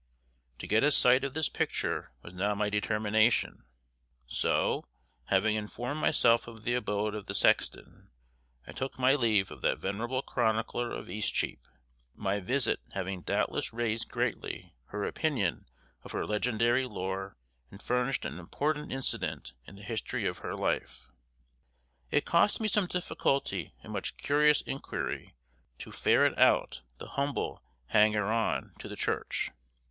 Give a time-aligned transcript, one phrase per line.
[0.57, 3.65] To get a sight of this picture was now my determination;
[4.25, 4.83] so,
[5.25, 8.09] having informed myself of the abode of the sexton,
[8.65, 11.67] I took my leave of the venerable chronicler of Eastcheap,
[12.15, 15.67] my visit having doubtless raised greatly her opinion
[16.01, 17.37] of her legendary lore
[17.69, 21.09] and furnished an important incident in the history of her life.
[22.09, 25.35] It cost me some difficulty and much curious inquiry
[25.77, 29.51] to ferret out the humble hanger on to the church.